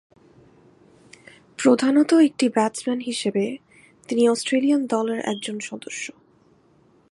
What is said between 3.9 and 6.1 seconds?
তিনি অস্ট্রেলিয়ান দলের একজন সদস্য।